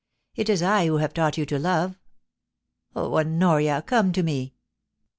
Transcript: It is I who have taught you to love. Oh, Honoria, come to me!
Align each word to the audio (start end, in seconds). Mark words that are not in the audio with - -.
It 0.33 0.49
is 0.49 0.63
I 0.63 0.87
who 0.87 0.97
have 0.97 1.13
taught 1.13 1.37
you 1.37 1.45
to 1.45 1.59
love. 1.59 1.99
Oh, 2.95 3.17
Honoria, 3.19 3.83
come 3.83 4.11
to 4.13 4.23
me! 4.23 4.55